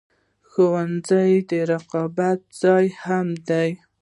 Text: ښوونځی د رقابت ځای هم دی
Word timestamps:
ښوونځی 0.49 1.31
د 1.49 1.51
رقابت 1.71 2.39
ځای 2.61 2.85
هم 3.03 3.27
دی 3.49 3.69